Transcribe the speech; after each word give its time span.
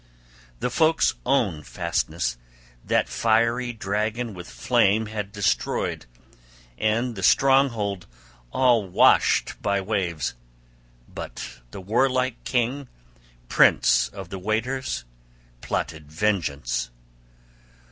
The 0.61 0.71
folk's 0.71 1.13
own 1.27 1.61
fastness 1.61 2.35
that 2.83 3.07
fiery 3.07 3.71
dragon 3.71 4.33
with 4.33 4.49
flame 4.49 5.05
had 5.05 5.31
destroyed, 5.31 6.07
and 6.75 7.13
the 7.15 7.21
stronghold 7.21 8.07
all 8.51 8.87
washed 8.89 9.61
by 9.61 9.79
waves; 9.79 10.33
but 11.07 11.61
the 11.69 11.81
warlike 11.81 12.43
king, 12.45 12.87
prince 13.47 14.07
of 14.07 14.29
the 14.29 14.39
Weders, 14.39 15.03
plotted 15.61 16.11
vengeance. 16.11 16.89